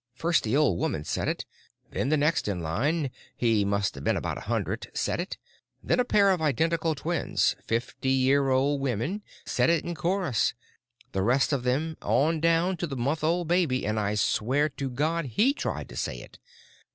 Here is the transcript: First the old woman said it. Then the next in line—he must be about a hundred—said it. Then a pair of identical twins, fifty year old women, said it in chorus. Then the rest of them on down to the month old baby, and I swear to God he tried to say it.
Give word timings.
First 0.15 0.43
the 0.43 0.57
old 0.57 0.79
woman 0.79 1.03
said 1.03 1.27
it. 1.27 1.45
Then 1.91 2.09
the 2.09 2.17
next 2.17 2.47
in 2.47 2.59
line—he 2.59 3.63
must 3.65 4.03
be 4.03 4.09
about 4.09 4.39
a 4.39 4.47
hundred—said 4.49 5.19
it. 5.19 5.37
Then 5.83 5.99
a 5.99 6.03
pair 6.03 6.31
of 6.31 6.41
identical 6.41 6.95
twins, 6.95 7.55
fifty 7.67 8.09
year 8.09 8.49
old 8.49 8.81
women, 8.81 9.21
said 9.45 9.69
it 9.69 9.85
in 9.85 9.93
chorus. 9.93 10.55
Then 11.01 11.07
the 11.11 11.21
rest 11.21 11.53
of 11.53 11.61
them 11.61 11.97
on 12.01 12.39
down 12.39 12.77
to 12.77 12.87
the 12.87 12.97
month 12.97 13.23
old 13.23 13.47
baby, 13.47 13.85
and 13.85 13.99
I 13.99 14.15
swear 14.15 14.69
to 14.69 14.89
God 14.89 15.25
he 15.25 15.53
tried 15.53 15.87
to 15.89 15.95
say 15.95 16.17
it. 16.19 16.39